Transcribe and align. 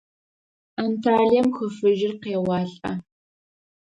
Анталием 0.83 1.47
Хы 1.55 1.67
Фыжьыр 1.75 2.13
къеуалӏэ. 2.21 2.91